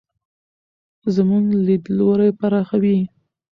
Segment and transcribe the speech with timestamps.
[1.15, 2.97] زموږ لیدلوری پراخوي.